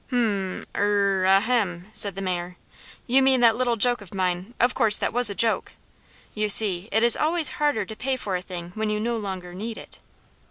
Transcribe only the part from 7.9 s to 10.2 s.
pay for a thing when you no longer need it.)